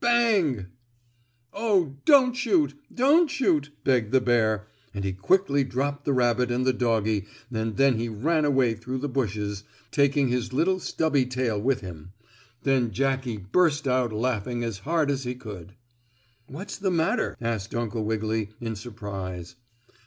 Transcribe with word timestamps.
Bang!" 0.00 0.68
"Oh, 1.52 1.98
don't 2.06 2.32
shoot! 2.34 2.72
Don't 2.94 3.28
shoot!" 3.30 3.68
begged 3.84 4.10
the 4.10 4.22
bear, 4.22 4.66
and 4.94 5.04
he 5.04 5.12
quickly 5.12 5.64
dropped 5.64 6.06
the 6.06 6.14
rabbit 6.14 6.50
and 6.50 6.64
the 6.64 6.72
doggie 6.72 7.26
and 7.50 7.76
then 7.76 7.96
he 7.98 8.08
ran 8.08 8.46
away 8.46 8.72
through 8.72 8.96
the 8.96 9.08
bushes, 9.10 9.64
taking 9.90 10.28
his 10.28 10.50
little 10.54 10.80
stubby 10.80 11.26
tail 11.26 11.60
with 11.60 11.82
him. 11.82 12.14
Then 12.62 12.90
Jackie 12.90 13.36
burst 13.36 13.86
out 13.86 14.14
laughing 14.14 14.64
as 14.64 14.78
hard 14.78 15.10
as 15.10 15.24
he 15.24 15.34
could. 15.34 15.74
"What's 16.46 16.78
the 16.78 16.90
matter?" 16.90 17.36
asked 17.38 17.74
Uncle 17.74 18.02
Wiggily, 18.02 18.48
in 18.62 18.76
surprise. 18.76 19.56